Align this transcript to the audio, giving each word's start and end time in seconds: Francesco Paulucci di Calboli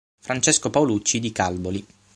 Francesco 0.17 0.71
Paulucci 0.71 1.19
di 1.19 1.31
Calboli 1.31 1.85